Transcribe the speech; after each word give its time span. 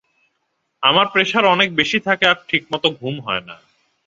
আমার 0.83 1.05
প্রেসার 1.07 1.45
অনেক 1.45 1.69
বেশি 1.75 1.99
থাকে 1.99 2.25
আর 2.25 2.37
ঠিকমত 2.47 2.83
ঘুম 2.99 3.15
হয় 3.19 3.43
না। 3.45 3.55